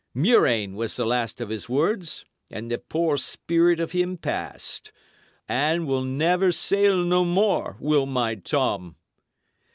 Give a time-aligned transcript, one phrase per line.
[0.15, 4.91] 'Murrain' was the last of his words, and the poor spirit of him passed.
[5.47, 8.95] 'A will never sail no more, will my Tom.'"